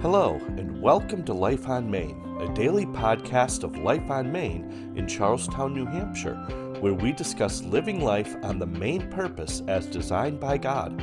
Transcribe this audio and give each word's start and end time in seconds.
Hello, 0.00 0.40
and 0.56 0.80
welcome 0.80 1.24
to 1.24 1.32
Life 1.34 1.68
on 1.68 1.90
Main, 1.90 2.22
a 2.40 2.54
daily 2.54 2.86
podcast 2.86 3.64
of 3.64 3.76
Life 3.78 4.08
on 4.12 4.30
Main 4.30 4.92
in 4.94 5.08
Charlestown, 5.08 5.74
New 5.74 5.86
Hampshire, 5.86 6.36
where 6.78 6.94
we 6.94 7.10
discuss 7.10 7.64
living 7.64 8.00
life 8.00 8.36
on 8.44 8.60
the 8.60 8.66
main 8.66 9.10
purpose 9.10 9.60
as 9.66 9.86
designed 9.86 10.38
by 10.38 10.56
God. 10.56 11.02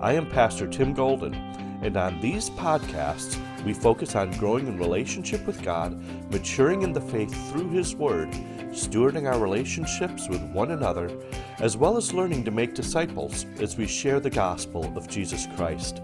I 0.00 0.14
am 0.14 0.30
Pastor 0.30 0.66
Tim 0.66 0.94
Golden, 0.94 1.34
and 1.82 1.94
on 1.98 2.22
these 2.22 2.48
podcasts, 2.48 3.38
we 3.66 3.74
focus 3.74 4.16
on 4.16 4.30
growing 4.38 4.66
in 4.66 4.78
relationship 4.78 5.46
with 5.46 5.62
God, 5.62 6.02
maturing 6.32 6.80
in 6.80 6.94
the 6.94 7.02
faith 7.02 7.34
through 7.52 7.68
His 7.68 7.94
Word, 7.94 8.30
stewarding 8.70 9.30
our 9.30 9.40
relationships 9.40 10.26
with 10.30 10.40
one 10.52 10.70
another, 10.70 11.10
as 11.58 11.76
well 11.76 11.98
as 11.98 12.14
learning 12.14 12.44
to 12.44 12.50
make 12.50 12.72
disciples 12.72 13.44
as 13.60 13.76
we 13.76 13.86
share 13.86 14.20
the 14.20 14.30
gospel 14.30 14.90
of 14.96 15.06
Jesus 15.06 15.46
Christ. 15.54 16.00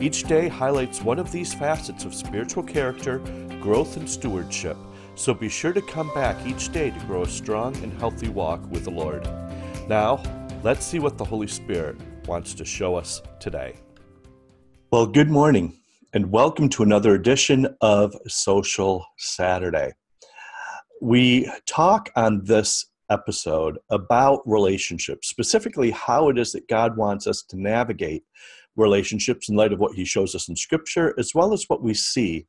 Each 0.00 0.24
day 0.24 0.48
highlights 0.48 1.02
one 1.02 1.20
of 1.20 1.30
these 1.30 1.54
facets 1.54 2.04
of 2.04 2.14
spiritual 2.14 2.64
character, 2.64 3.18
growth, 3.60 3.96
and 3.96 4.10
stewardship, 4.10 4.76
so 5.14 5.32
be 5.32 5.48
sure 5.48 5.72
to 5.72 5.80
come 5.80 6.12
back 6.12 6.44
each 6.44 6.72
day 6.72 6.90
to 6.90 6.98
grow 7.06 7.22
a 7.22 7.28
strong 7.28 7.76
and 7.76 7.96
healthy 8.00 8.28
walk 8.28 8.60
with 8.72 8.84
the 8.84 8.90
Lord. 8.90 9.22
Now, 9.88 10.20
let's 10.64 10.84
see 10.84 10.98
what 10.98 11.16
the 11.16 11.24
Holy 11.24 11.46
Spirit 11.46 11.96
wants 12.26 12.54
to 12.54 12.64
show 12.64 12.96
us 12.96 13.22
today. 13.38 13.76
Well, 14.90 15.06
good 15.06 15.30
morning, 15.30 15.78
and 16.12 16.32
welcome 16.32 16.68
to 16.70 16.82
another 16.82 17.14
edition 17.14 17.68
of 17.80 18.16
Social 18.26 19.06
Saturday. 19.16 19.92
We 21.00 21.48
talk 21.66 22.10
on 22.16 22.42
this 22.42 22.86
episode 23.10 23.78
about 23.90 24.40
relationships, 24.44 25.28
specifically 25.28 25.92
how 25.92 26.30
it 26.30 26.38
is 26.38 26.50
that 26.52 26.66
God 26.66 26.96
wants 26.96 27.28
us 27.28 27.42
to 27.42 27.60
navigate 27.60 28.24
relationships 28.76 29.48
in 29.48 29.56
light 29.56 29.72
of 29.72 29.78
what 29.78 29.94
he 29.94 30.04
shows 30.04 30.34
us 30.34 30.48
in 30.48 30.56
Scripture, 30.56 31.14
as 31.18 31.34
well 31.34 31.52
as 31.52 31.64
what 31.68 31.82
we 31.82 31.94
see 31.94 32.46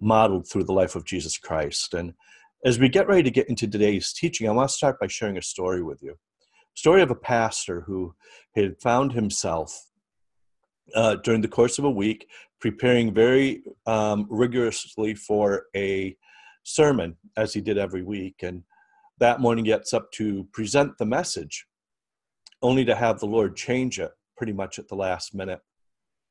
modeled 0.00 0.48
through 0.48 0.64
the 0.64 0.72
life 0.72 0.94
of 0.94 1.04
Jesus 1.04 1.38
Christ. 1.38 1.94
And 1.94 2.14
as 2.64 2.78
we 2.78 2.88
get 2.88 3.08
ready 3.08 3.22
to 3.22 3.30
get 3.30 3.48
into 3.48 3.66
today's 3.66 4.12
teaching, 4.12 4.48
I 4.48 4.52
want 4.52 4.70
to 4.70 4.74
start 4.74 4.98
by 5.00 5.06
sharing 5.06 5.36
a 5.36 5.42
story 5.42 5.82
with 5.82 6.02
you. 6.02 6.16
Story 6.74 7.02
of 7.02 7.10
a 7.10 7.16
pastor 7.16 7.82
who 7.82 8.14
had 8.56 8.80
found 8.80 9.12
himself 9.12 9.90
uh, 10.94 11.16
during 11.16 11.40
the 11.40 11.48
course 11.48 11.78
of 11.78 11.84
a 11.84 11.90
week 11.90 12.26
preparing 12.60 13.12
very 13.12 13.62
um, 13.86 14.26
rigorously 14.30 15.14
for 15.14 15.66
a 15.76 16.16
sermon, 16.62 17.16
as 17.36 17.52
he 17.52 17.60
did 17.60 17.78
every 17.78 18.02
week. 18.02 18.36
And 18.42 18.62
that 19.18 19.40
morning 19.40 19.64
gets 19.64 19.92
up 19.92 20.10
to 20.12 20.44
present 20.52 20.96
the 20.98 21.06
message, 21.06 21.66
only 22.62 22.84
to 22.86 22.94
have 22.94 23.20
the 23.20 23.26
Lord 23.26 23.54
change 23.56 24.00
it 24.00 24.10
pretty 24.36 24.52
much 24.52 24.78
at 24.78 24.88
the 24.88 24.96
last 24.96 25.34
minute. 25.34 25.60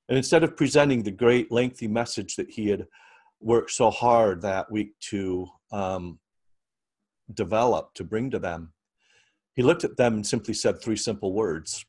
And 0.10 0.18
instead 0.18 0.44
of 0.44 0.58
presenting 0.58 1.04
the 1.04 1.12
great 1.12 1.52
lengthy 1.52 1.88
message 1.88 2.36
that 2.36 2.50
he 2.50 2.70
had 2.70 2.88
worked 3.40 3.72
so 3.72 3.90
hard 3.90 4.42
that 4.42 4.72
week 4.72 4.92
to 5.10 5.48
um, 5.72 6.20
develop, 7.34 7.94
to 7.96 8.04
bring 8.04 8.30
to 8.32 8.40
them, 8.40 8.74
he 9.56 9.64
looked 9.64 9.84
at 9.84 9.98
them 9.98 10.16
and 10.16 10.28
simply 10.28 10.54
said 10.54 10.82
three 10.82 10.96
simple 10.96 11.34
words. 11.34 11.86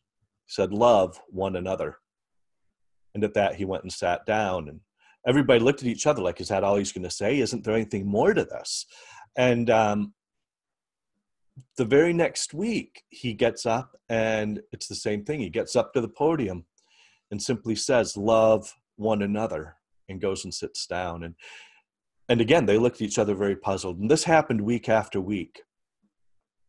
He 0.46 0.52
said, 0.52 0.72
Love 0.72 1.20
one 1.28 1.56
another. 1.56 1.98
And 3.14 3.24
at 3.24 3.34
that, 3.34 3.56
he 3.56 3.64
went 3.64 3.84
and 3.84 3.92
sat 3.92 4.26
down. 4.26 4.68
And 4.68 4.80
everybody 5.26 5.60
looked 5.60 5.80
at 5.80 5.88
each 5.88 6.06
other 6.06 6.22
like, 6.22 6.40
Is 6.40 6.48
that 6.48 6.64
all 6.64 6.76
he's 6.76 6.92
going 6.92 7.04
to 7.04 7.10
say? 7.10 7.38
Isn't 7.38 7.64
there 7.64 7.74
anything 7.74 8.06
more 8.06 8.34
to 8.34 8.44
this? 8.44 8.86
And 9.36 9.70
um, 9.70 10.14
the 11.76 11.84
very 11.84 12.12
next 12.12 12.54
week, 12.54 13.02
he 13.08 13.32
gets 13.32 13.66
up 13.66 13.96
and 14.08 14.60
it's 14.72 14.86
the 14.86 14.94
same 14.94 15.24
thing. 15.24 15.40
He 15.40 15.50
gets 15.50 15.74
up 15.74 15.92
to 15.94 16.00
the 16.00 16.08
podium 16.08 16.64
and 17.30 17.42
simply 17.42 17.74
says, 17.74 18.16
Love 18.16 18.74
one 18.96 19.22
another, 19.22 19.76
and 20.08 20.20
goes 20.20 20.44
and 20.44 20.54
sits 20.54 20.86
down. 20.86 21.24
And, 21.24 21.34
and 22.28 22.40
again, 22.40 22.66
they 22.66 22.78
looked 22.78 22.96
at 22.96 23.02
each 23.02 23.18
other 23.18 23.34
very 23.34 23.56
puzzled. 23.56 23.98
And 23.98 24.10
this 24.10 24.24
happened 24.24 24.60
week 24.60 24.88
after 24.88 25.20
week 25.20 25.62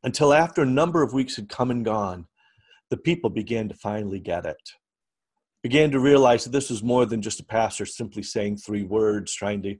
until 0.04 0.34
after 0.34 0.62
a 0.62 0.68
number 0.68 1.02
of 1.02 1.14
weeks 1.14 1.36
had 1.36 1.50
come 1.50 1.72
and 1.72 1.84
gone, 1.84 2.28
the 2.90 2.98
people 2.98 3.30
began 3.30 3.68
to 3.70 3.76
finally 3.76 4.20
get 4.20 4.46
it. 4.46 4.58
Began 5.64 5.90
to 5.92 6.00
realize 6.00 6.44
that 6.44 6.52
this 6.52 6.70
was 6.70 6.84
more 6.84 7.08
than 7.08 7.24
just 7.24 7.40
a 7.40 7.46
pastor 7.46 7.86
simply 7.88 8.22
saying 8.22 8.58
three 8.58 8.84
words, 8.84 9.34
trying 9.34 9.64
to, 9.64 9.76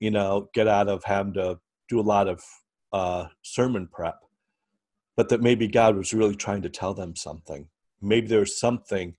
you 0.00 0.10
know, 0.10 0.48
get 0.54 0.66
out 0.66 0.88
of 0.88 1.04
having 1.04 1.34
to 1.34 1.58
do 1.88 2.00
a 2.00 2.02
lot 2.02 2.26
of 2.26 2.42
uh, 2.92 3.26
sermon 3.42 3.88
prep 3.92 4.16
but 5.20 5.28
that 5.28 5.42
maybe 5.42 5.68
God 5.68 5.98
was 5.98 6.14
really 6.14 6.34
trying 6.34 6.62
to 6.62 6.70
tell 6.70 6.94
them 6.94 7.14
something. 7.14 7.68
Maybe 8.00 8.26
there 8.26 8.40
was 8.40 8.58
something 8.58 9.16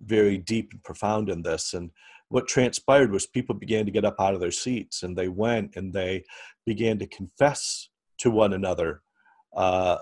very 0.00 0.38
deep 0.38 0.72
and 0.72 0.82
profound 0.82 1.28
in 1.28 1.42
this. 1.42 1.74
And 1.74 1.90
what 2.28 2.48
transpired 2.48 3.10
was 3.10 3.26
people 3.26 3.54
began 3.54 3.84
to 3.86 3.92
get 3.92 4.04
up 4.04 4.20
out 4.20 4.34
of 4.34 4.40
their 4.40 4.50
seats 4.50 5.02
and 5.02 5.16
they 5.16 5.28
went 5.28 5.76
and 5.76 5.92
they 5.92 6.24
began 6.64 6.98
to 6.98 7.06
confess 7.06 7.88
to 8.18 8.30
one 8.30 8.52
another 8.52 9.02
uh, 9.56 9.98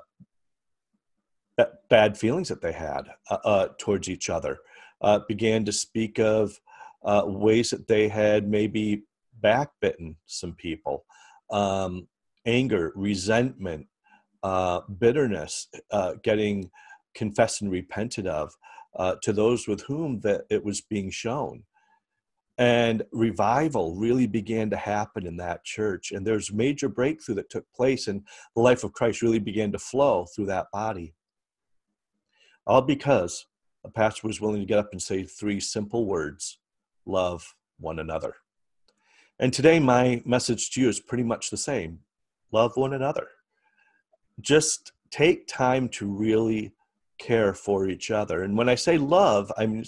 bad 1.88 2.16
feelings 2.16 2.48
that 2.48 2.60
they 2.60 2.72
had 2.72 3.08
uh, 3.30 3.38
uh, 3.44 3.68
towards 3.78 4.08
each 4.08 4.30
other, 4.30 4.58
uh, 5.00 5.20
began 5.28 5.64
to 5.64 5.72
speak 5.72 6.18
of 6.18 6.58
uh, 7.04 7.22
ways 7.26 7.70
that 7.70 7.88
they 7.88 8.08
had 8.08 8.48
maybe 8.48 9.02
backbitten 9.42 10.14
some 10.26 10.52
people, 10.54 11.04
um, 11.50 12.06
anger, 12.46 12.92
resentment, 12.94 13.86
uh, 14.42 14.80
bitterness 14.98 15.68
getting 16.22 16.70
confessed 17.14 17.62
and 17.62 17.72
repented 17.72 18.26
of 18.26 18.52
uh, 18.98 19.14
to 19.22 19.32
those 19.32 19.66
with 19.66 19.82
whom 19.82 20.20
that 20.20 20.42
it 20.50 20.64
was 20.64 20.80
being 20.80 21.10
shown. 21.10 21.62
And 22.58 23.04
revival 23.12 23.94
really 23.94 24.26
began 24.26 24.68
to 24.70 24.76
happen 24.76 25.24
in 25.24 25.36
that 25.36 25.64
church 25.64 26.10
and 26.10 26.26
there's 26.26 26.52
major 26.52 26.88
breakthrough 26.88 27.36
that 27.36 27.50
took 27.50 27.64
place 27.72 28.08
and 28.08 28.22
the 28.56 28.62
life 28.62 28.82
of 28.82 28.92
christ 28.92 29.22
really 29.22 29.38
began 29.38 29.70
to 29.70 29.78
flow 29.78 30.26
through 30.26 30.46
that 30.46 30.66
body. 30.72 31.14
All 32.66 32.82
because 32.82 33.46
a 33.84 33.90
pastor 33.90 34.26
was 34.26 34.40
willing 34.40 34.60
to 34.60 34.66
get 34.66 34.78
up 34.78 34.88
and 34.90 35.00
say 35.00 35.22
three 35.22 35.60
simple 35.60 36.04
words 36.04 36.58
love 37.06 37.54
one 37.78 38.00
another. 38.00 38.34
And 39.38 39.52
today 39.52 39.78
my 39.78 40.20
message 40.26 40.70
to 40.72 40.80
you 40.80 40.88
is 40.88 40.98
pretty 40.98 41.22
much 41.22 41.50
the 41.50 41.56
same. 41.56 42.00
Love 42.50 42.76
one 42.76 42.92
another. 42.92 43.28
Just 44.40 44.90
take 45.12 45.46
time 45.46 45.88
to 45.90 46.06
really 46.06 46.72
care 47.18 47.54
for 47.54 47.88
each 47.88 48.10
other. 48.10 48.42
And 48.42 48.56
when 48.56 48.68
I 48.68 48.74
say 48.74 48.98
love, 48.98 49.52
I 49.58 49.66
mean 49.66 49.84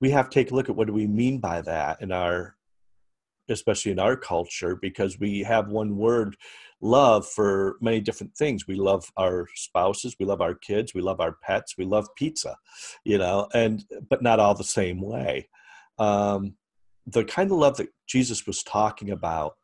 we 0.00 0.10
have 0.10 0.28
to 0.30 0.34
take 0.34 0.50
a 0.50 0.54
look 0.54 0.68
at 0.68 0.76
what 0.76 0.86
do 0.86 0.92
we 0.92 1.06
mean 1.06 1.38
by 1.38 1.60
that 1.62 2.00
in 2.00 2.12
our 2.12 2.56
especially 3.48 3.92
in 3.92 3.98
our 3.98 4.16
culture 4.16 4.76
because 4.76 5.18
we 5.18 5.40
have 5.40 5.68
one 5.68 5.96
word 5.96 6.36
love 6.80 7.26
for 7.26 7.76
many 7.80 8.00
different 8.00 8.36
things 8.36 8.66
we 8.66 8.74
love 8.74 9.10
our 9.16 9.46
spouses 9.54 10.16
we 10.20 10.26
love 10.26 10.40
our 10.40 10.54
kids 10.54 10.94
we 10.94 11.00
love 11.00 11.20
our 11.20 11.36
pets 11.42 11.74
we 11.78 11.84
love 11.84 12.06
pizza 12.16 12.56
you 13.04 13.16
know 13.16 13.48
and 13.54 13.84
but 14.10 14.22
not 14.22 14.40
all 14.40 14.54
the 14.54 14.64
same 14.64 15.00
way 15.00 15.48
um, 15.98 16.54
the 17.06 17.24
kind 17.24 17.50
of 17.50 17.56
love 17.56 17.76
that 17.76 17.88
jesus 18.06 18.46
was 18.46 18.62
talking 18.62 19.10
about 19.10 19.54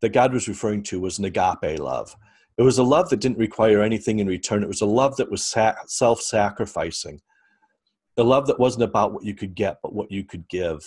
that 0.00 0.10
god 0.10 0.32
was 0.32 0.48
referring 0.48 0.82
to 0.82 1.00
was 1.00 1.18
an 1.18 1.24
agape 1.24 1.78
love 1.78 2.14
it 2.58 2.62
was 2.62 2.78
a 2.78 2.82
love 2.82 3.08
that 3.08 3.20
didn't 3.20 3.38
require 3.38 3.82
anything 3.82 4.18
in 4.18 4.26
return. 4.26 4.64
It 4.64 4.68
was 4.68 4.80
a 4.80 4.86
love 4.86 5.16
that 5.16 5.30
was 5.30 5.46
self 5.86 6.20
sacrificing, 6.20 7.20
a 8.16 8.24
love 8.24 8.48
that 8.48 8.58
wasn't 8.58 8.82
about 8.82 9.12
what 9.12 9.24
you 9.24 9.34
could 9.34 9.54
get, 9.54 9.78
but 9.80 9.94
what 9.94 10.10
you 10.10 10.24
could 10.24 10.48
give. 10.48 10.80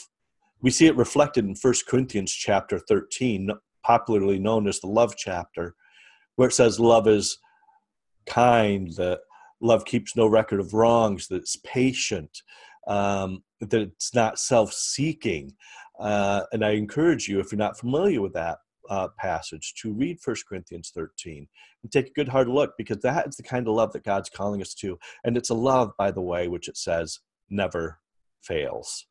We 0.62 0.70
see 0.70 0.86
it 0.88 0.98
reflected 0.98 1.46
in 1.46 1.56
1 1.60 1.74
Corinthians 1.88 2.32
chapter 2.32 2.78
13, 2.78 3.52
popularly 3.84 4.38
known 4.38 4.68
as 4.68 4.82
the 4.82 4.88
love 4.88 5.16
chapter, 5.18 5.76
where 6.36 6.50
it 6.50 6.54
says, 6.54 6.78
Love 6.78 7.08
is 7.08 7.38
kind, 8.26 8.92
that 8.98 9.22
love 9.62 9.86
keeps 9.86 10.16
no 10.16 10.28
record 10.28 10.60
of 10.60 10.74
wrongs, 10.74 11.30
that 11.30 11.38
it's 11.38 11.56
patient, 11.64 12.42
um, 12.86 13.44
that 13.62 13.74
it's 13.74 14.14
not 14.14 14.40
self 14.40 14.74
seeking. 14.74 15.54
Uh, 15.98 16.44
and 16.52 16.66
I 16.66 16.72
encourage 16.72 17.30
you, 17.30 17.40
if 17.40 17.52
you're 17.52 17.60
not 17.60 17.80
familiar 17.80 18.22
with 18.22 18.34
that, 18.34 18.58
uh, 18.92 19.08
passage 19.18 19.74
to 19.76 19.94
read 19.94 20.20
First 20.20 20.46
Corinthians 20.46 20.92
13 20.94 21.48
and 21.82 21.92
take 21.92 22.08
a 22.08 22.14
good 22.14 22.28
hard 22.28 22.50
look 22.50 22.74
because 22.78 23.00
that 23.00 23.26
is 23.26 23.38
the 23.38 23.44
kind 23.44 23.66
of 23.68 23.74
love 23.74 23.94
that 23.94 24.04
God's 24.04 24.30
calling 24.30 24.62
us 24.62 24.74
to. 24.76 25.00
And 25.24 25.38
it's 25.38 25.50
a 25.50 25.56
love, 25.56 25.94
by 25.98 26.12
the 26.12 26.22
way, 26.22 26.50
which 26.50 26.68
it 26.68 26.76
says 26.76 27.22
never 27.50 28.00
fails. 28.42 29.08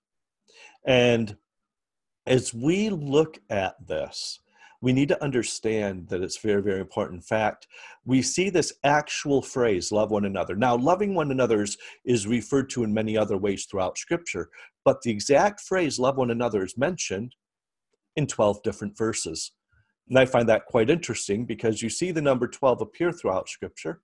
And 0.86 1.36
as 2.26 2.52
we 2.52 2.90
look 2.90 3.38
at 3.48 3.74
this, 3.86 4.40
we 4.82 4.92
need 4.92 5.08
to 5.08 5.22
understand 5.22 6.08
that 6.08 6.22
it's 6.22 6.38
very, 6.38 6.62
very 6.62 6.80
important. 6.80 7.18
In 7.18 7.22
fact, 7.22 7.66
we 8.04 8.20
see 8.20 8.50
this 8.50 8.74
actual 8.84 9.40
phrase, 9.40 9.90
love 9.90 10.10
one 10.10 10.26
another. 10.26 10.56
Now, 10.56 10.76
loving 10.76 11.14
one 11.14 11.30
another 11.30 11.62
is, 11.62 11.78
is 12.04 12.26
referred 12.26 12.68
to 12.70 12.84
in 12.84 12.92
many 12.92 13.16
other 13.16 13.38
ways 13.38 13.64
throughout 13.64 13.98
Scripture, 13.98 14.50
but 14.84 15.00
the 15.02 15.10
exact 15.10 15.60
phrase, 15.60 15.98
love 15.98 16.16
one 16.16 16.30
another, 16.30 16.64
is 16.64 16.76
mentioned 16.76 17.34
in 18.16 18.26
12 18.26 18.62
different 18.62 18.96
verses. 18.96 19.52
And 20.10 20.18
I 20.18 20.26
find 20.26 20.48
that 20.48 20.66
quite 20.66 20.90
interesting 20.90 21.46
because 21.46 21.80
you 21.80 21.88
see 21.88 22.10
the 22.10 22.20
number 22.20 22.48
12 22.48 22.82
appear 22.82 23.12
throughout 23.12 23.48
Scripture. 23.48 24.02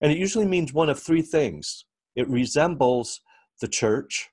And 0.00 0.10
it 0.10 0.18
usually 0.18 0.46
means 0.46 0.72
one 0.72 0.88
of 0.88 0.98
three 0.98 1.22
things 1.22 1.84
it 2.16 2.28
resembles 2.28 3.20
the 3.60 3.68
church, 3.68 4.30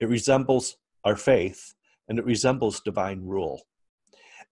it 0.00 0.08
resembles 0.08 0.76
our 1.04 1.16
faith, 1.16 1.74
and 2.08 2.18
it 2.18 2.24
resembles 2.24 2.80
divine 2.80 3.26
rule. 3.26 3.62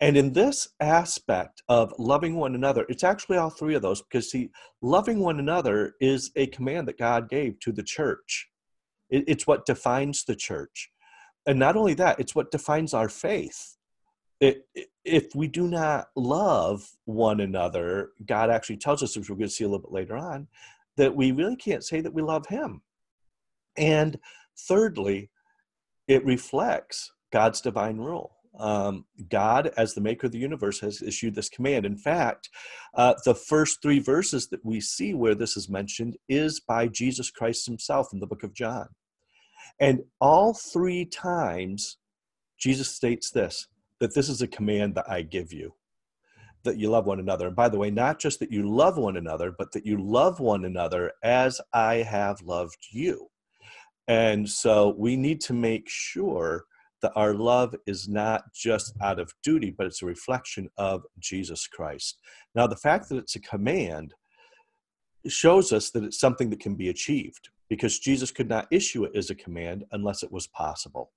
And 0.00 0.16
in 0.16 0.32
this 0.32 0.68
aspect 0.80 1.62
of 1.68 1.94
loving 1.98 2.34
one 2.34 2.56
another, 2.56 2.84
it's 2.88 3.04
actually 3.04 3.36
all 3.36 3.50
three 3.50 3.76
of 3.76 3.82
those 3.82 4.02
because, 4.02 4.30
see, 4.30 4.50
loving 4.82 5.20
one 5.20 5.38
another 5.38 5.94
is 6.00 6.32
a 6.34 6.48
command 6.48 6.88
that 6.88 6.98
God 6.98 7.30
gave 7.30 7.60
to 7.60 7.72
the 7.72 7.82
church. 7.82 8.48
it's 9.10 9.46
what 9.46 9.64
defines 9.64 10.24
the 10.24 10.34
church. 10.34 10.90
And 11.46 11.58
not 11.58 11.76
only 11.76 11.94
that, 11.94 12.18
it's 12.18 12.34
what 12.34 12.50
defines 12.50 12.92
our 12.92 13.08
faith. 13.08 13.76
It, 14.40 14.66
if 15.04 15.34
we 15.34 15.46
do 15.48 15.68
not 15.68 16.08
love 16.16 16.90
one 17.04 17.40
another, 17.40 18.10
God 18.26 18.50
actually 18.50 18.78
tells 18.78 19.02
us, 19.02 19.16
which 19.16 19.30
we're 19.30 19.36
going 19.36 19.48
to 19.48 19.54
see 19.54 19.64
a 19.64 19.68
little 19.68 19.82
bit 19.82 19.92
later 19.92 20.16
on, 20.16 20.48
that 20.96 21.14
we 21.14 21.32
really 21.32 21.56
can't 21.56 21.84
say 21.84 22.00
that 22.00 22.14
we 22.14 22.22
love 22.22 22.46
Him. 22.46 22.82
And 23.76 24.18
thirdly, 24.56 25.30
it 26.08 26.24
reflects 26.24 27.12
God's 27.32 27.60
divine 27.60 27.98
rule. 27.98 28.32
Um, 28.58 29.06
God, 29.28 29.72
as 29.76 29.94
the 29.94 30.00
maker 30.00 30.26
of 30.26 30.32
the 30.32 30.38
universe, 30.38 30.78
has 30.80 31.02
issued 31.02 31.34
this 31.34 31.48
command. 31.48 31.84
In 31.84 31.96
fact, 31.96 32.48
uh, 32.94 33.14
the 33.24 33.34
first 33.34 33.82
three 33.82 33.98
verses 33.98 34.48
that 34.48 34.64
we 34.64 34.80
see 34.80 35.12
where 35.12 35.34
this 35.34 35.56
is 35.56 35.68
mentioned 35.68 36.16
is 36.28 36.60
by 36.60 36.86
Jesus 36.86 37.30
Christ 37.30 37.66
himself 37.66 38.08
in 38.12 38.20
the 38.20 38.26
book 38.26 38.44
of 38.44 38.54
John. 38.54 38.88
And 39.80 40.04
all 40.20 40.54
three 40.54 41.04
times, 41.04 41.96
Jesus 42.58 42.88
states 42.88 43.30
this 43.30 43.66
that 44.04 44.14
this 44.14 44.28
is 44.28 44.42
a 44.42 44.46
command 44.46 44.94
that 44.94 45.08
I 45.08 45.22
give 45.22 45.50
you 45.50 45.72
that 46.64 46.76
you 46.76 46.90
love 46.90 47.06
one 47.06 47.20
another. 47.20 47.46
And 47.46 47.56
by 47.56 47.70
the 47.70 47.78
way, 47.78 47.90
not 47.90 48.18
just 48.18 48.38
that 48.40 48.52
you 48.52 48.68
love 48.68 48.98
one 48.98 49.16
another, 49.16 49.50
but 49.56 49.72
that 49.72 49.86
you 49.86 49.96
love 49.98 50.40
one 50.40 50.66
another 50.66 51.12
as 51.22 51.58
I 51.72 51.96
have 51.96 52.42
loved 52.42 52.86
you. 52.90 53.28
And 54.08 54.46
so 54.46 54.94
we 54.98 55.16
need 55.16 55.40
to 55.42 55.54
make 55.54 55.88
sure 55.88 56.64
that 57.00 57.12
our 57.16 57.32
love 57.32 57.74
is 57.86 58.10
not 58.10 58.44
just 58.54 58.94
out 59.00 59.18
of 59.18 59.32
duty, 59.42 59.70
but 59.70 59.86
it's 59.86 60.02
a 60.02 60.06
reflection 60.06 60.68
of 60.76 61.04
Jesus 61.18 61.66
Christ. 61.66 62.18
Now, 62.54 62.66
the 62.66 62.76
fact 62.76 63.08
that 63.08 63.16
it's 63.16 63.36
a 63.36 63.40
command 63.40 64.12
shows 65.26 65.72
us 65.72 65.90
that 65.92 66.04
it's 66.04 66.20
something 66.20 66.50
that 66.50 66.60
can 66.60 66.74
be 66.74 66.90
achieved 66.90 67.48
because 67.70 67.98
Jesus 67.98 68.30
could 68.30 68.50
not 68.50 68.68
issue 68.70 69.04
it 69.04 69.16
as 69.16 69.30
a 69.30 69.34
command 69.34 69.84
unless 69.92 70.22
it 70.22 70.30
was 70.30 70.46
possible. 70.46 71.10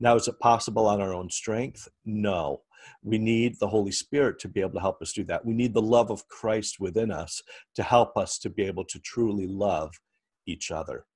Now, 0.00 0.16
is 0.16 0.28
it 0.28 0.38
possible 0.40 0.86
on 0.86 1.00
our 1.00 1.14
own 1.14 1.30
strength? 1.30 1.88
No. 2.04 2.62
We 3.02 3.18
need 3.18 3.58
the 3.58 3.68
Holy 3.68 3.92
Spirit 3.92 4.38
to 4.40 4.48
be 4.48 4.60
able 4.60 4.72
to 4.72 4.80
help 4.80 5.00
us 5.00 5.12
do 5.12 5.24
that. 5.24 5.44
We 5.44 5.54
need 5.54 5.72
the 5.72 5.82
love 5.82 6.10
of 6.10 6.28
Christ 6.28 6.80
within 6.80 7.10
us 7.10 7.42
to 7.76 7.82
help 7.82 8.16
us 8.16 8.38
to 8.40 8.50
be 8.50 8.64
able 8.64 8.84
to 8.86 8.98
truly 8.98 9.46
love 9.46 9.98
each 10.46 10.70
other. 10.70 11.06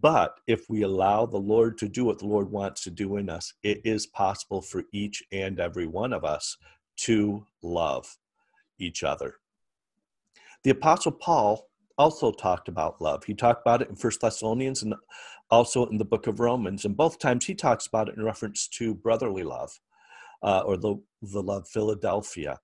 But 0.00 0.40
if 0.46 0.68
we 0.68 0.82
allow 0.82 1.26
the 1.26 1.38
Lord 1.38 1.78
to 1.78 1.88
do 1.88 2.04
what 2.04 2.18
the 2.18 2.26
Lord 2.26 2.50
wants 2.50 2.82
to 2.84 2.90
do 2.90 3.16
in 3.16 3.30
us, 3.30 3.54
it 3.62 3.80
is 3.84 4.06
possible 4.06 4.60
for 4.60 4.84
each 4.92 5.22
and 5.32 5.58
every 5.58 5.86
one 5.86 6.12
of 6.12 6.24
us 6.24 6.56
to 6.98 7.46
love 7.62 8.18
each 8.78 9.02
other. 9.02 9.36
The 10.64 10.70
Apostle 10.70 11.12
Paul 11.12 11.69
also 12.00 12.32
talked 12.32 12.68
about 12.68 13.00
love. 13.02 13.24
He 13.24 13.34
talked 13.34 13.60
about 13.60 13.82
it 13.82 13.90
in 13.90 13.94
First 13.94 14.22
Thessalonians 14.22 14.82
and 14.82 14.94
also 15.50 15.84
in 15.86 15.98
the 15.98 16.04
book 16.04 16.26
of 16.26 16.40
Romans. 16.40 16.86
And 16.86 16.96
both 16.96 17.18
times 17.18 17.44
he 17.44 17.54
talks 17.54 17.86
about 17.86 18.08
it 18.08 18.16
in 18.16 18.24
reference 18.24 18.68
to 18.78 18.94
brotherly 18.94 19.44
love 19.44 19.78
uh, 20.42 20.62
or 20.64 20.78
the, 20.78 20.96
the 21.20 21.42
love 21.42 21.68
Philadelphia. 21.68 22.58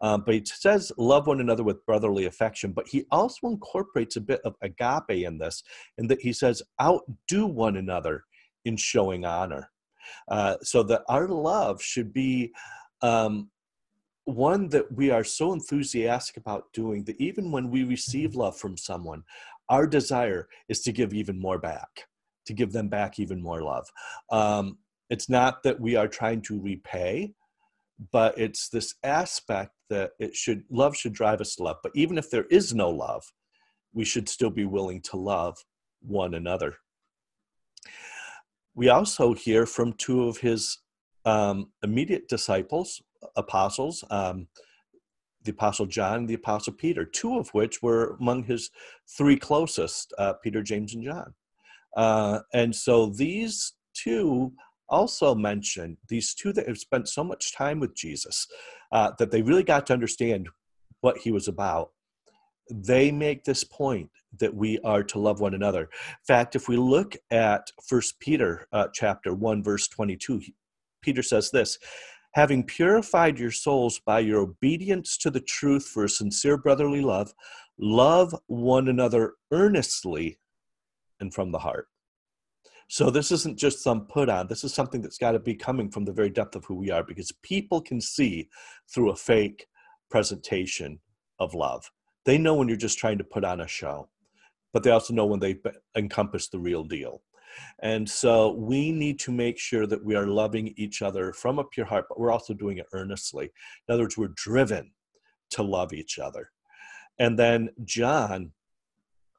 Um, 0.00 0.22
but 0.24 0.34
he 0.34 0.42
says, 0.46 0.90
love 0.96 1.26
one 1.26 1.42
another 1.42 1.62
with 1.62 1.84
brotherly 1.84 2.24
affection. 2.24 2.72
But 2.72 2.88
he 2.88 3.04
also 3.10 3.48
incorporates 3.48 4.16
a 4.16 4.22
bit 4.22 4.40
of 4.46 4.54
agape 4.62 5.26
in 5.26 5.36
this, 5.36 5.62
in 5.98 6.06
that 6.06 6.22
he 6.22 6.32
says, 6.32 6.62
outdo 6.80 7.46
one 7.46 7.76
another 7.76 8.24
in 8.64 8.78
showing 8.78 9.26
honor. 9.26 9.70
Uh, 10.28 10.56
so 10.62 10.82
that 10.84 11.02
our 11.08 11.28
love 11.28 11.82
should 11.82 12.14
be 12.14 12.50
um, 13.02 13.50
one 14.30 14.68
that 14.68 14.90
we 14.92 15.10
are 15.10 15.24
so 15.24 15.52
enthusiastic 15.52 16.36
about 16.36 16.72
doing 16.72 17.04
that 17.04 17.20
even 17.20 17.50
when 17.50 17.70
we 17.70 17.84
receive 17.84 18.34
love 18.34 18.56
from 18.56 18.76
someone, 18.76 19.22
our 19.68 19.86
desire 19.86 20.48
is 20.68 20.80
to 20.82 20.92
give 20.92 21.14
even 21.14 21.38
more 21.40 21.58
back, 21.58 22.06
to 22.46 22.52
give 22.52 22.72
them 22.72 22.88
back 22.88 23.18
even 23.18 23.42
more 23.42 23.62
love. 23.62 23.86
Um, 24.30 24.78
it's 25.10 25.28
not 25.28 25.62
that 25.62 25.80
we 25.80 25.96
are 25.96 26.08
trying 26.08 26.42
to 26.42 26.60
repay, 26.60 27.32
but 28.12 28.38
it's 28.38 28.68
this 28.68 28.94
aspect 29.02 29.72
that 29.90 30.12
it 30.18 30.34
should 30.34 30.62
love 30.70 30.96
should 30.96 31.12
drive 31.12 31.40
us 31.40 31.56
to 31.56 31.64
love. 31.64 31.76
But 31.82 31.92
even 31.94 32.16
if 32.16 32.30
there 32.30 32.46
is 32.50 32.74
no 32.74 32.90
love, 32.90 33.24
we 33.92 34.04
should 34.04 34.28
still 34.28 34.50
be 34.50 34.64
willing 34.64 35.02
to 35.02 35.16
love 35.16 35.58
one 36.00 36.34
another. 36.34 36.76
We 38.74 38.88
also 38.88 39.34
hear 39.34 39.66
from 39.66 39.92
two 39.94 40.28
of 40.28 40.38
his 40.38 40.78
um, 41.24 41.70
immediate 41.82 42.28
disciples, 42.28 43.02
apostles, 43.36 44.04
um, 44.10 44.48
the 45.44 45.52
apostle 45.52 45.86
John, 45.86 46.26
the 46.26 46.34
apostle 46.34 46.74
Peter, 46.74 47.04
two 47.04 47.38
of 47.38 47.48
which 47.50 47.82
were 47.82 48.16
among 48.20 48.44
his 48.44 48.70
three 49.16 49.36
closest, 49.36 50.12
uh, 50.18 50.34
Peter, 50.42 50.62
James, 50.62 50.94
and 50.94 51.04
John. 51.04 51.34
Uh, 51.96 52.40
and 52.52 52.74
so 52.74 53.06
these 53.06 53.72
two 53.94 54.52
also 54.88 55.34
mention 55.34 55.96
these 56.08 56.34
two 56.34 56.52
that 56.52 56.68
have 56.68 56.78
spent 56.78 57.08
so 57.08 57.24
much 57.24 57.54
time 57.54 57.80
with 57.80 57.94
Jesus 57.94 58.46
uh, 58.92 59.12
that 59.18 59.30
they 59.30 59.42
really 59.42 59.62
got 59.62 59.86
to 59.86 59.92
understand 59.92 60.48
what 61.00 61.18
he 61.18 61.30
was 61.30 61.48
about. 61.48 61.90
They 62.68 63.10
make 63.10 63.44
this 63.44 63.64
point 63.64 64.10
that 64.38 64.54
we 64.54 64.78
are 64.84 65.02
to 65.02 65.18
love 65.18 65.40
one 65.40 65.54
another. 65.54 65.82
In 65.82 66.26
fact, 66.26 66.54
if 66.54 66.68
we 66.68 66.76
look 66.76 67.16
at 67.30 67.70
First 67.88 68.20
Peter 68.20 68.66
uh, 68.72 68.88
chapter 68.92 69.34
one, 69.34 69.62
verse 69.62 69.88
twenty-two, 69.88 70.40
Peter 71.02 71.22
says 71.22 71.50
this: 71.50 71.78
having 72.32 72.64
purified 72.64 73.38
your 73.38 73.50
souls 73.50 74.00
by 74.04 74.20
your 74.20 74.40
obedience 74.40 75.16
to 75.18 75.30
the 75.30 75.40
truth 75.40 75.86
for 75.86 76.04
a 76.04 76.08
sincere 76.08 76.56
brotherly 76.56 77.00
love, 77.00 77.34
love 77.78 78.34
one 78.46 78.88
another 78.88 79.34
earnestly 79.50 80.38
and 81.18 81.34
from 81.34 81.50
the 81.50 81.58
heart. 81.58 81.88
So 82.88 83.08
this 83.08 83.30
isn't 83.30 83.58
just 83.58 83.82
some 83.82 84.06
put 84.06 84.28
on. 84.28 84.48
This 84.48 84.64
is 84.64 84.74
something 84.74 85.00
that's 85.00 85.18
got 85.18 85.32
to 85.32 85.38
be 85.38 85.54
coming 85.54 85.90
from 85.90 86.04
the 86.04 86.12
very 86.12 86.30
depth 86.30 86.56
of 86.56 86.64
who 86.64 86.74
we 86.74 86.90
are 86.90 87.04
because 87.04 87.32
people 87.42 87.80
can 87.80 88.00
see 88.00 88.48
through 88.92 89.10
a 89.10 89.16
fake 89.16 89.66
presentation 90.10 90.98
of 91.38 91.54
love. 91.54 91.88
They 92.24 92.36
know 92.36 92.54
when 92.54 92.66
you're 92.68 92.76
just 92.76 92.98
trying 92.98 93.18
to 93.18 93.24
put 93.24 93.44
on 93.44 93.60
a 93.60 93.68
show, 93.68 94.08
but 94.72 94.82
they 94.82 94.90
also 94.90 95.14
know 95.14 95.26
when 95.26 95.40
they 95.40 95.56
encompass 95.96 96.48
the 96.48 96.58
real 96.58 96.84
deal. 96.84 97.22
And 97.82 98.08
so 98.08 98.52
we 98.52 98.92
need 98.92 99.18
to 99.20 99.32
make 99.32 99.58
sure 99.58 99.86
that 99.86 100.04
we 100.04 100.14
are 100.14 100.26
loving 100.26 100.74
each 100.76 101.02
other 101.02 101.32
from 101.32 101.58
a 101.58 101.64
pure 101.64 101.86
heart, 101.86 102.06
but 102.08 102.18
we're 102.18 102.32
also 102.32 102.54
doing 102.54 102.78
it 102.78 102.86
earnestly. 102.92 103.50
In 103.88 103.94
other 103.94 104.04
words, 104.04 104.18
we're 104.18 104.32
driven 104.36 104.92
to 105.50 105.62
love 105.62 105.92
each 105.92 106.18
other. 106.18 106.50
And 107.18 107.38
then 107.38 107.70
John, 107.84 108.52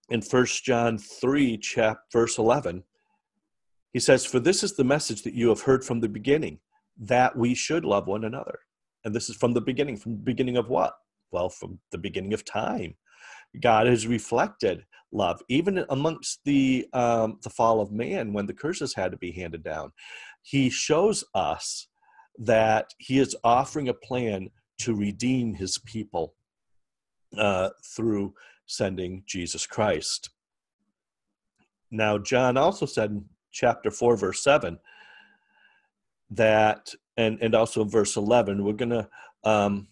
in 0.09 0.21
First 0.21 0.63
John 0.63 0.97
3, 0.97 1.57
chap, 1.57 2.01
verse 2.11 2.37
11, 2.37 2.83
he 3.93 3.99
says, 3.99 4.25
For 4.25 4.39
this 4.39 4.63
is 4.63 4.75
the 4.75 4.83
message 4.83 5.23
that 5.23 5.33
you 5.33 5.49
have 5.49 5.61
heard 5.61 5.83
from 5.83 5.99
the 5.99 6.09
beginning, 6.09 6.59
that 6.97 7.35
we 7.35 7.55
should 7.55 7.85
love 7.85 8.07
one 8.07 8.25
another. 8.25 8.59
And 9.03 9.15
this 9.15 9.29
is 9.29 9.35
from 9.35 9.53
the 9.53 9.61
beginning. 9.61 9.97
From 9.97 10.13
the 10.13 10.23
beginning 10.23 10.57
of 10.57 10.69
what? 10.69 10.93
Well, 11.31 11.49
from 11.49 11.79
the 11.91 11.97
beginning 11.97 12.33
of 12.33 12.45
time. 12.45 12.95
God 13.59 13.87
has 13.87 14.07
reflected 14.07 14.85
love, 15.11 15.41
even 15.49 15.85
amongst 15.89 16.39
the 16.45 16.87
um, 16.93 17.39
the 17.43 17.49
fall 17.49 17.81
of 17.81 17.91
man, 17.91 18.33
when 18.33 18.45
the 18.45 18.53
curses 18.53 18.93
had 18.93 19.11
to 19.11 19.17
be 19.17 19.31
handed 19.31 19.63
down. 19.63 19.91
He 20.41 20.69
shows 20.69 21.23
us 21.35 21.87
that 22.37 22.93
He 22.97 23.19
is 23.19 23.35
offering 23.43 23.89
a 23.89 23.93
plan 23.93 24.49
to 24.79 24.95
redeem 24.95 25.53
His 25.53 25.77
people 25.85 26.35
uh, 27.37 27.69
through 27.95 28.33
sending 28.65 29.23
Jesus 29.25 29.65
Christ. 29.65 30.29
Now, 31.91 32.17
John 32.17 32.55
also 32.55 32.85
said 32.85 33.23
chapter 33.51 33.91
4 33.91 34.15
verse 34.15 34.43
7 34.43 34.79
that 36.29 36.93
and 37.17 37.37
and 37.41 37.53
also 37.53 37.83
verse 37.83 38.15
11 38.15 38.63
we're 38.63 38.71
going 38.71 38.89
to 38.89 39.09
um, 39.43 39.87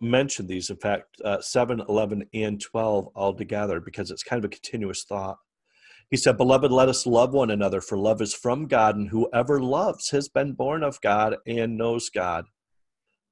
mention 0.00 0.46
these 0.46 0.70
in 0.70 0.76
fact 0.76 1.20
uh, 1.24 1.40
7 1.40 1.82
11 1.88 2.24
and 2.32 2.60
12 2.60 3.08
all 3.14 3.34
together 3.34 3.80
because 3.80 4.10
it's 4.10 4.22
kind 4.22 4.42
of 4.42 4.48
a 4.48 4.54
continuous 4.54 5.04
thought 5.04 5.38
he 6.10 6.16
said 6.16 6.36
beloved 6.36 6.72
let 6.72 6.88
us 6.88 7.06
love 7.06 7.32
one 7.32 7.50
another 7.50 7.80
for 7.80 7.98
love 7.98 8.22
is 8.22 8.34
from 8.34 8.66
god 8.66 8.96
and 8.96 9.10
whoever 9.10 9.60
loves 9.60 10.10
has 10.10 10.28
been 10.28 10.52
born 10.52 10.82
of 10.82 11.00
god 11.00 11.36
and 11.46 11.76
knows 11.76 12.08
god 12.08 12.44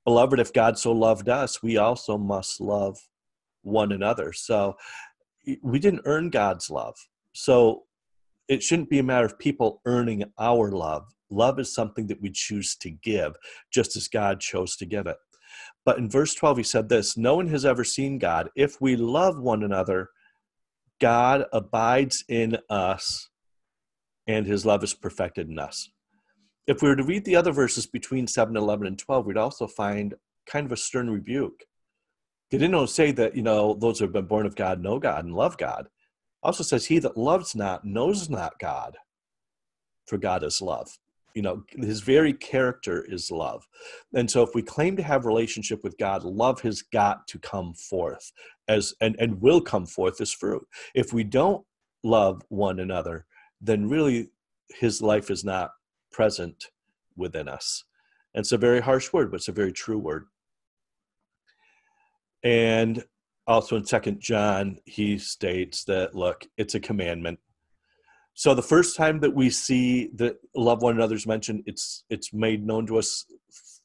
beloved 0.05 0.39
if 0.39 0.53
god 0.53 0.79
so 0.79 0.93
loved 0.93 1.29
us 1.29 1.63
we 1.63 1.77
also 1.77 2.19
must 2.19 2.61
love 2.61 2.99
one 3.63 3.93
another 3.93 4.33
so 4.33 4.77
we 5.63 5.79
didn't 5.79 6.03
earn 6.05 6.29
god's 6.29 6.69
love 6.69 6.97
so 7.33 7.85
it 8.49 8.63
shouldn't 8.63 8.91
be 8.91 8.99
a 8.99 9.03
matter 9.03 9.27
of 9.27 9.39
people 9.39 9.83
earning 9.85 10.25
our 10.39 10.73
love. 10.73 11.15
Love 11.31 11.61
is 11.61 11.73
something 11.73 12.07
that 12.07 12.21
we 12.21 12.31
choose 12.31 12.75
to 12.77 12.91
give, 12.91 13.37
just 13.71 13.95
as 13.95 14.09
God 14.09 14.41
chose 14.41 14.75
to 14.77 14.87
give 14.87 15.07
it. 15.07 15.17
But 15.89 15.97
in 15.97 16.11
verse 16.11 16.35
12, 16.35 16.59
he 16.59 16.63
said 16.65 16.91
this 16.91 17.17
No 17.17 17.37
one 17.37 17.49
has 17.49 17.65
ever 17.65 17.83
seen 17.83 18.19
God. 18.19 18.51
If 18.55 18.79
we 18.79 18.95
love 18.95 19.41
one 19.41 19.63
another, 19.63 20.11
God 21.01 21.47
abides 21.51 22.25
in 22.29 22.59
us, 22.69 23.31
and 24.27 24.45
his 24.45 24.67
love 24.67 24.85
is 24.85 24.93
perfected 24.93 25.49
in 25.49 25.59
us. 25.59 25.89
if 26.67 26.83
we 26.83 26.91
were 26.91 26.97
to 26.97 27.03
read 27.03 27.25
the 27.25 27.37
other 27.37 27.53
verses 27.53 27.87
between 27.87 28.27
7, 28.27 28.55
11, 28.55 28.87
and 28.87 28.99
12, 28.99 29.25
we'd 29.25 29.39
also 29.39 29.67
find 29.67 30.13
kind 30.45 30.67
of 30.67 30.73
a 30.73 30.77
stern 30.77 31.09
rebuke. 31.09 31.65
They 32.51 32.59
didn't 32.59 32.87
say 32.89 33.11
that, 33.13 33.35
you 33.35 33.43
know, 33.43 33.73
those 33.73 33.99
who 33.99 34.05
have 34.05 34.13
been 34.13 34.27
born 34.27 34.45
of 34.45 34.57
God 34.57 34.83
know 34.83 34.99
God 34.99 35.25
and 35.25 35.35
love 35.35 35.57
God. 35.57 35.89
Also 36.43 36.63
says, 36.63 36.85
He 36.85 36.99
that 36.99 37.17
loves 37.17 37.55
not 37.57 37.87
knows 37.87 38.29
not 38.29 38.59
God, 38.59 38.99
for 40.05 40.19
God 40.19 40.45
is 40.45 40.61
love. 40.61 40.99
You 41.39 41.43
know, 41.43 41.63
his 41.71 42.01
very 42.01 42.33
character 42.33 43.07
is 43.09 43.31
love. 43.31 43.65
And 44.13 44.29
so 44.29 44.43
if 44.43 44.57
we 44.57 44.61
claim 44.61 44.97
to 44.97 45.05
have 45.05 45.25
relationship 45.25 45.85
with 45.85 45.97
God, 45.97 46.25
love 46.25 46.61
has 46.63 46.83
got 46.83 47.29
to 47.29 47.39
come 47.39 47.75
forth 47.75 48.33
as 48.67 48.93
and, 49.01 49.15
and 49.21 49.41
will 49.41 49.61
come 49.61 49.87
forth 49.87 50.21
as 50.21 50.33
fruit. 50.33 50.67
If 50.97 51.13
we 51.13 51.23
don't 51.23 51.65
love 52.03 52.43
one 52.49 52.81
another, 52.81 53.25
then 53.61 53.89
really 53.89 54.31
his 54.81 55.01
life 55.01 55.31
is 55.31 55.45
not 55.45 55.71
present 56.11 56.73
within 57.15 57.49
us. 57.49 57.85
And 58.35 58.43
it's 58.43 58.51
a 58.51 58.59
very 58.59 58.81
harsh 58.81 59.13
word, 59.13 59.31
but 59.31 59.37
it's 59.37 59.47
a 59.47 59.53
very 59.53 59.73
true 59.73 59.99
word. 59.99 60.25
And 62.43 63.05
also 63.47 63.77
in 63.77 63.85
Second 63.85 64.19
John, 64.21 64.79
he 64.87 65.19
states 65.19 65.85
that 65.85 66.17
look, 66.17 66.45
it's 66.57 66.75
a 66.75 66.81
commandment. 66.81 67.39
So 68.39 68.55
the 68.55 68.63
first 68.63 68.97
time 68.97 69.19
that 69.19 69.35
we 69.35 69.51
see 69.51 70.11
that 70.15 70.37
love 70.55 70.81
one 70.81 70.95
another's 70.95 71.27
mentioned, 71.27 71.65
it's 71.67 72.05
it's 72.09 72.33
made 72.33 72.65
known 72.65 72.87
to 72.87 72.97
us 72.97 73.25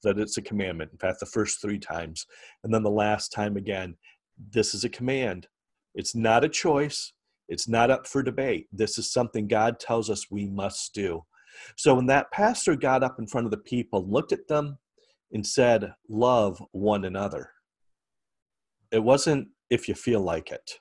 that 0.04 0.20
it's 0.20 0.38
a 0.38 0.44
commandment. 0.44 0.92
In 0.92 1.00
fact, 1.00 1.20
the 1.20 1.26
first 1.26 1.60
three 1.60 1.80
times, 1.80 2.28
and 2.64 2.72
then 2.72 2.84
the 2.84 2.92
last 2.92 3.32
time 3.32 3.58
again, 3.58 3.96
this 4.52 4.76
is 4.76 4.84
a 4.84 4.90
command. 4.90 5.48
It's 5.96 6.14
not 6.14 6.44
a 6.44 6.50
choice. 6.50 7.14
It's 7.50 7.68
not 7.68 7.90
up 7.90 8.06
for 8.06 8.22
debate. 8.22 8.68
This 8.72 9.00
is 9.00 9.12
something 9.12 9.48
God 9.48 9.80
tells 9.80 10.08
us 10.08 10.30
we 10.30 10.46
must 10.46 10.94
do. 10.94 11.24
So 11.76 11.96
when 11.96 12.06
that 12.06 12.32
pastor 12.32 12.76
got 12.76 13.02
up 13.02 13.16
in 13.18 13.26
front 13.26 13.46
of 13.46 13.52
the 13.52 13.58
people, 13.58 14.08
looked 14.08 14.34
at 14.34 14.48
them, 14.48 14.78
and 15.32 15.44
said, 15.44 15.96
Love 16.08 16.62
one 16.74 17.06
another, 17.06 17.50
it 18.92 19.04
wasn't 19.04 19.48
if 19.72 19.88
you 19.90 19.96
feel 19.96 20.22
like 20.22 20.52
it. 20.52 20.74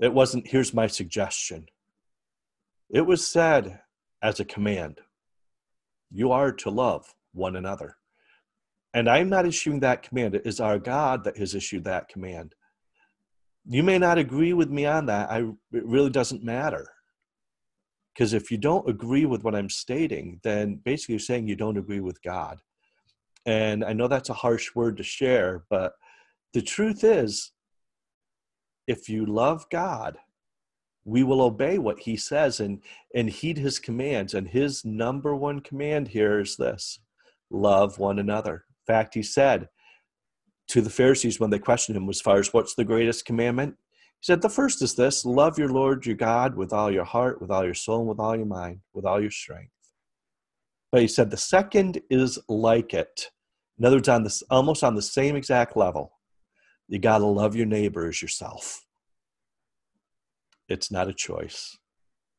It 0.00 0.12
wasn't, 0.12 0.48
here's 0.48 0.74
my 0.74 0.88
suggestion. 0.88 1.66
It 2.92 3.02
was 3.02 3.26
said 3.26 3.80
as 4.22 4.40
a 4.40 4.44
command 4.44 5.00
you 6.10 6.32
are 6.32 6.50
to 6.50 6.70
love 6.70 7.14
one 7.32 7.54
another. 7.54 7.96
And 8.92 9.08
I'm 9.08 9.28
not 9.28 9.46
issuing 9.46 9.78
that 9.80 10.02
command. 10.02 10.34
It 10.34 10.42
is 10.44 10.58
our 10.58 10.78
God 10.78 11.22
that 11.22 11.36
has 11.36 11.54
issued 11.54 11.84
that 11.84 12.08
command. 12.08 12.54
You 13.68 13.84
may 13.84 13.98
not 13.98 14.18
agree 14.18 14.52
with 14.52 14.70
me 14.70 14.86
on 14.86 15.06
that. 15.06 15.30
I, 15.30 15.42
it 15.72 15.86
really 15.86 16.10
doesn't 16.10 16.42
matter. 16.42 16.88
Because 18.12 18.32
if 18.32 18.50
you 18.50 18.58
don't 18.58 18.88
agree 18.90 19.24
with 19.24 19.44
what 19.44 19.54
I'm 19.54 19.70
stating, 19.70 20.40
then 20.42 20.80
basically 20.84 21.14
you're 21.14 21.20
saying 21.20 21.46
you 21.46 21.54
don't 21.54 21.78
agree 21.78 22.00
with 22.00 22.20
God. 22.22 22.58
And 23.46 23.84
I 23.84 23.92
know 23.92 24.08
that's 24.08 24.30
a 24.30 24.34
harsh 24.34 24.74
word 24.74 24.96
to 24.96 25.04
share, 25.04 25.64
but 25.70 25.92
the 26.52 26.60
truth 26.60 27.04
is, 27.04 27.52
if 28.88 29.08
you 29.08 29.24
love 29.24 29.64
God, 29.70 30.18
we 31.10 31.24
will 31.24 31.42
obey 31.42 31.76
what 31.76 31.98
he 31.98 32.16
says 32.16 32.60
and, 32.60 32.80
and 33.16 33.28
heed 33.28 33.58
his 33.58 33.80
commands. 33.80 34.32
And 34.32 34.46
his 34.46 34.84
number 34.84 35.34
one 35.34 35.58
command 35.58 36.06
here 36.08 36.38
is 36.38 36.56
this 36.56 37.00
love 37.50 37.98
one 37.98 38.20
another. 38.20 38.64
In 38.86 38.94
fact, 38.94 39.14
he 39.14 39.22
said 39.24 39.68
to 40.68 40.80
the 40.80 40.88
Pharisees 40.88 41.40
when 41.40 41.50
they 41.50 41.58
questioned 41.58 41.96
him 41.96 42.08
as 42.08 42.20
far 42.20 42.38
as 42.38 42.52
what's 42.52 42.76
the 42.76 42.84
greatest 42.84 43.24
commandment, 43.24 43.74
he 44.20 44.24
said, 44.24 44.40
The 44.40 44.48
first 44.48 44.82
is 44.82 44.94
this 44.94 45.24
love 45.24 45.58
your 45.58 45.70
Lord 45.70 46.06
your 46.06 46.14
God 46.14 46.54
with 46.54 46.72
all 46.72 46.92
your 46.92 47.04
heart, 47.04 47.42
with 47.42 47.50
all 47.50 47.64
your 47.64 47.74
soul, 47.74 48.00
and 48.00 48.08
with 48.08 48.20
all 48.20 48.36
your 48.36 48.46
mind, 48.46 48.78
with 48.92 49.04
all 49.04 49.20
your 49.20 49.32
strength. 49.32 49.72
But 50.92 51.00
he 51.02 51.08
said, 51.08 51.30
The 51.30 51.36
second 51.36 52.00
is 52.08 52.38
like 52.48 52.94
it. 52.94 53.30
In 53.80 53.84
other 53.84 53.96
words, 53.96 54.08
on 54.08 54.22
this 54.22 54.44
almost 54.48 54.84
on 54.84 54.94
the 54.94 55.02
same 55.02 55.34
exact 55.34 55.76
level. 55.76 56.12
You 56.86 57.00
got 57.00 57.18
to 57.18 57.26
love 57.26 57.56
your 57.56 57.66
neighbor 57.66 58.06
as 58.06 58.22
yourself. 58.22 58.84
It's 60.70 60.90
not 60.90 61.08
a 61.08 61.12
choice. 61.12 61.76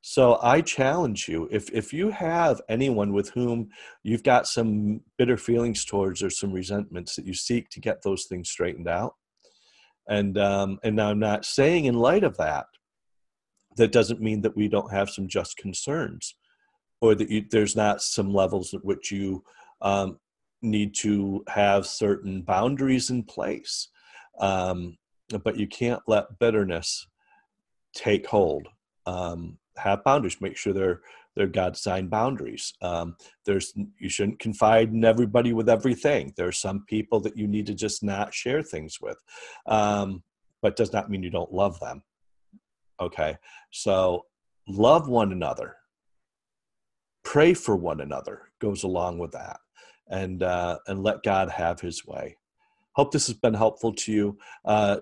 So 0.01 0.39
I 0.41 0.61
challenge 0.61 1.27
you 1.27 1.47
if, 1.51 1.69
if 1.71 1.93
you 1.93 2.09
have 2.09 2.59
anyone 2.67 3.13
with 3.13 3.29
whom 3.29 3.69
you've 4.01 4.23
got 4.23 4.47
some 4.47 5.01
bitter 5.17 5.37
feelings 5.37 5.85
towards 5.85 6.23
or 6.23 6.31
some 6.31 6.51
resentments 6.51 7.15
that 7.15 7.25
you 7.25 7.35
seek 7.35 7.69
to 7.69 7.79
get 7.79 8.01
those 8.01 8.25
things 8.25 8.49
straightened 8.49 8.87
out. 8.87 9.13
And, 10.07 10.39
um, 10.39 10.79
and 10.83 10.99
I'm 10.99 11.19
not 11.19 11.45
saying 11.45 11.85
in 11.85 11.93
light 11.93 12.23
of 12.23 12.37
that, 12.37 12.65
that 13.77 13.91
doesn't 13.91 14.21
mean 14.21 14.41
that 14.41 14.55
we 14.55 14.67
don't 14.67 14.91
have 14.91 15.09
some 15.09 15.27
just 15.27 15.57
concerns 15.57 16.35
or 16.99 17.13
that 17.13 17.29
you, 17.29 17.45
there's 17.51 17.75
not 17.75 18.01
some 18.01 18.33
levels 18.33 18.73
at 18.73 18.83
which 18.83 19.11
you 19.11 19.43
um, 19.81 20.19
need 20.61 20.95
to 20.95 21.43
have 21.47 21.85
certain 21.85 22.41
boundaries 22.41 23.09
in 23.09 23.23
place 23.23 23.89
um, 24.39 24.97
but 25.43 25.57
you 25.57 25.67
can't 25.67 26.01
let 26.07 26.39
bitterness 26.39 27.07
take 27.93 28.27
hold. 28.27 28.67
Um, 29.05 29.57
have 29.77 30.03
boundaries. 30.03 30.41
Make 30.41 30.57
sure 30.57 30.73
they're 30.73 31.01
they're 31.35 31.47
God 31.47 31.73
designed 31.73 32.09
boundaries. 32.09 32.73
Um, 32.81 33.15
there's 33.45 33.73
you 33.97 34.09
shouldn't 34.09 34.39
confide 34.39 34.89
in 34.89 35.05
everybody 35.05 35.53
with 35.53 35.69
everything. 35.69 36.33
There 36.35 36.47
are 36.47 36.53
some 36.53 36.85
people 36.87 37.19
that 37.21 37.37
you 37.37 37.47
need 37.47 37.67
to 37.67 37.73
just 37.73 38.03
not 38.03 38.33
share 38.33 38.61
things 38.61 38.99
with, 39.01 39.17
um, 39.65 40.23
but 40.61 40.75
does 40.75 40.91
not 40.91 41.09
mean 41.09 41.23
you 41.23 41.29
don't 41.29 41.53
love 41.53 41.79
them. 41.79 42.03
Okay, 42.99 43.37
so 43.71 44.25
love 44.67 45.07
one 45.07 45.31
another. 45.31 45.75
Pray 47.23 47.53
for 47.53 47.75
one 47.75 48.01
another 48.01 48.51
goes 48.59 48.83
along 48.83 49.17
with 49.17 49.31
that, 49.31 49.59
and 50.09 50.43
uh, 50.43 50.79
and 50.87 51.01
let 51.01 51.23
God 51.23 51.49
have 51.49 51.79
His 51.79 52.05
way. 52.05 52.37
Hope 52.93 53.11
this 53.11 53.27
has 53.27 53.37
been 53.37 53.53
helpful 53.53 53.93
to 53.93 54.11
you. 54.11 54.37
Uh, 54.65 54.97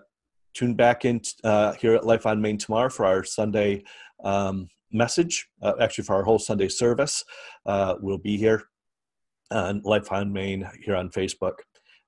tune 0.54 0.74
back 0.74 1.06
in 1.06 1.22
uh, 1.44 1.74
here 1.74 1.96
at 1.96 2.06
Life 2.06 2.26
on 2.26 2.42
Main 2.42 2.58
tomorrow 2.58 2.90
for 2.90 3.06
our 3.06 3.24
Sunday 3.24 3.84
um, 4.24 4.68
message, 4.92 5.48
uh, 5.62 5.74
actually, 5.80 6.04
for 6.04 6.16
our 6.16 6.24
whole 6.24 6.40
Sunday 6.40 6.68
service. 6.68 7.24
Uh, 7.66 7.96
we'll 8.02 8.18
be 8.18 8.38
here 8.38 8.64
on 9.52 9.82
Life 9.84 10.12
on 10.12 10.32
Main 10.32 10.68
here 10.84 10.96
on 10.96 11.10
Facebook. 11.10 11.56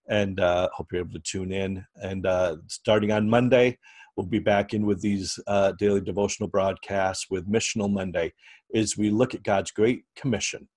And 0.09 0.39
uh, 0.39 0.67
hope 0.73 0.87
you're 0.91 1.01
able 1.01 1.13
to 1.13 1.19
tune 1.19 1.51
in. 1.51 1.85
And 1.95 2.25
uh, 2.25 2.57
starting 2.67 3.11
on 3.11 3.29
Monday, 3.29 3.77
we'll 4.17 4.25
be 4.25 4.39
back 4.39 4.73
in 4.73 4.85
with 4.85 4.99
these 5.01 5.39
uh, 5.47 5.73
daily 5.73 6.01
devotional 6.01 6.49
broadcasts 6.49 7.27
with 7.29 7.49
Missional 7.49 7.91
Monday 7.91 8.33
as 8.75 8.97
we 8.97 9.09
look 9.09 9.33
at 9.35 9.43
God's 9.43 9.71
Great 9.71 10.03
Commission 10.15 10.67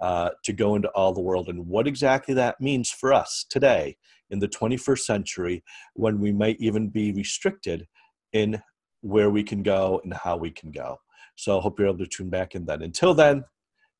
to 0.00 0.52
go 0.54 0.76
into 0.76 0.88
all 0.90 1.12
the 1.12 1.20
world 1.20 1.48
and 1.48 1.66
what 1.66 1.88
exactly 1.88 2.34
that 2.34 2.60
means 2.60 2.88
for 2.88 3.12
us 3.12 3.44
today 3.50 3.96
in 4.30 4.38
the 4.38 4.48
21st 4.48 5.00
century 5.00 5.62
when 5.94 6.20
we 6.20 6.32
might 6.32 6.56
even 6.58 6.88
be 6.88 7.12
restricted 7.12 7.86
in 8.32 8.60
where 9.00 9.30
we 9.30 9.42
can 9.42 9.62
go 9.62 10.00
and 10.04 10.12
how 10.12 10.36
we 10.36 10.50
can 10.50 10.70
go. 10.70 10.96
So 11.36 11.58
I 11.58 11.62
hope 11.62 11.78
you're 11.78 11.88
able 11.88 11.98
to 11.98 12.06
tune 12.06 12.30
back 12.30 12.54
in 12.54 12.64
then. 12.64 12.82
Until 12.82 13.14
then, 13.14 13.44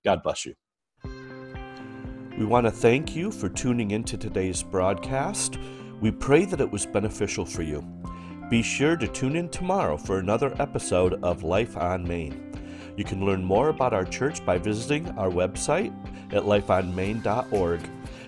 God 0.04 0.22
bless 0.22 0.44
you. 0.44 0.54
We 2.38 2.44
want 2.44 2.66
to 2.66 2.70
thank 2.70 3.16
you 3.16 3.30
for 3.30 3.48
tuning 3.48 3.90
into 3.90 4.16
today's 4.16 4.62
broadcast. 4.62 5.58
We 6.00 6.10
pray 6.10 6.44
that 6.44 6.60
it 6.60 6.70
was 6.70 6.86
beneficial 6.86 7.44
for 7.44 7.62
you. 7.62 7.84
Be 8.48 8.62
sure 8.62 8.96
to 8.96 9.08
tune 9.08 9.36
in 9.36 9.48
tomorrow 9.48 9.96
for 9.96 10.18
another 10.18 10.54
episode 10.60 11.22
of 11.22 11.42
Life 11.42 11.76
on 11.76 12.06
Main. 12.06 12.44
You 12.96 13.04
can 13.04 13.24
learn 13.24 13.44
more 13.44 13.68
about 13.68 13.92
our 13.92 14.04
church 14.04 14.44
by 14.44 14.58
visiting 14.58 15.08
our 15.18 15.28
website 15.28 15.92
at 16.32 16.44
lifeonmain.org. 16.44 17.80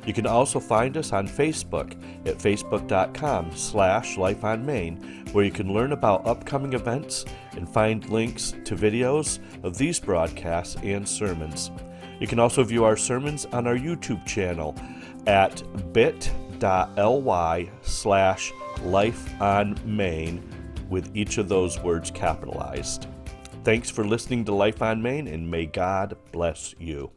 You 0.07 0.13
can 0.13 0.27
also 0.27 0.61
find 0.61 0.97
us 0.97 1.13
on 1.13 1.29
Facebook 1.29 1.93
at 2.27 2.39
facebook.com 2.39 3.55
slash 3.55 4.17
lifeonmain, 4.17 5.33
where 5.33 5.45
you 5.45 5.51
can 5.51 5.73
learn 5.73 5.93
about 5.93 6.27
upcoming 6.27 6.73
events 6.73 7.25
and 7.53 7.69
find 7.69 8.09
links 8.09 8.55
to 8.65 8.77
videos 8.77 9.39
of 9.63 9.77
these 9.77 10.01
broadcasts 10.01 10.77
and 10.83 11.09
sermons. 11.09 11.71
You 12.19 12.27
can 12.27 12.39
also 12.39 12.65
view 12.65 12.85
our 12.85 12.97
sermons 12.97 13.47
on 13.47 13.67
our 13.67 13.77
YouTube 13.77 14.27
channel 14.27 14.75
at 15.27 15.63
bit.ly 15.93 17.71
slash 17.83 18.53
life 18.83 19.43
on 19.43 19.75
lifeonmain 19.75 20.43
with 20.89 21.15
each 21.17 21.39
of 21.39 21.49
those 21.49 21.79
words 21.81 22.11
capitalized. 22.11 23.07
Thanks 23.63 23.91
for 23.91 24.05
listening 24.05 24.45
to 24.47 24.55
Life 24.55 24.83
on 24.83 25.01
Main, 25.01 25.29
and 25.29 25.49
may 25.49 25.67
God 25.67 26.17
bless 26.33 26.75
you. 26.79 27.11